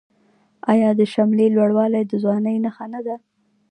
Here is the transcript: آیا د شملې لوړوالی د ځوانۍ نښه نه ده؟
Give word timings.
آیا 0.71 0.89
د 0.99 1.01
شملې 1.13 1.47
لوړوالی 1.55 2.03
د 2.07 2.13
ځوانۍ 2.23 2.55
نښه 2.65 2.85
نه 2.93 2.99
ده؟ 3.05 3.15